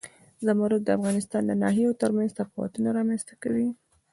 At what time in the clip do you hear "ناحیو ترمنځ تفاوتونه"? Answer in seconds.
1.63-2.89